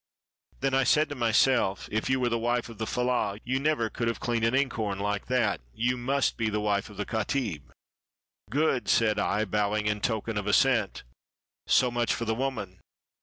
Then 0.61 0.71
said 0.87 1.09
I 1.09 1.09
to 1.09 1.15
myself,' 1.15 1.87
If 1.91 2.09
you 2.09 2.19
were 2.19 2.29
the 2.29 2.39
wife 2.39 2.69
of 2.69 2.79
the 2.79 2.87
fellah, 2.87 3.37
you 3.43 3.59
never 3.59 3.87
could 3.87 4.07
have 4.07 4.19
cleaned 4.19 4.43
an 4.45 4.55
inkhorn 4.55 4.97
like 4.97 5.27
that; 5.27 5.61
you 5.75 5.95
must 5.95 6.37
be 6.37 6.49
the 6.49 6.59
wife 6.59 6.89
of 6.89 6.97
the 6.97 7.05
katib.' 7.05 7.71
""Good!" 8.49 8.89
said 8.89 9.19
I, 9.19 9.45
bowing 9.45 9.85
in 9.85 10.01
token 10.01 10.39
of 10.39 10.47
assent. 10.47 11.03
"So 11.67 11.91
much 11.91 12.15
for 12.15 12.25
the 12.25 12.33
woman. 12.33 12.79